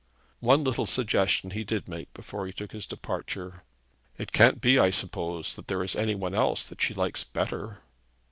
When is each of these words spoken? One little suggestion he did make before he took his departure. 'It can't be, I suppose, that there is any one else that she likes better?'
One 0.39 0.63
little 0.63 0.87
suggestion 0.87 1.51
he 1.51 1.63
did 1.63 1.87
make 1.87 2.11
before 2.15 2.47
he 2.47 2.53
took 2.53 2.71
his 2.71 2.87
departure. 2.87 3.61
'It 4.17 4.31
can't 4.31 4.59
be, 4.59 4.79
I 4.79 4.89
suppose, 4.89 5.55
that 5.55 5.67
there 5.67 5.83
is 5.83 5.95
any 5.95 6.15
one 6.15 6.33
else 6.33 6.65
that 6.65 6.81
she 6.81 6.95
likes 6.95 7.23
better?' 7.23 7.83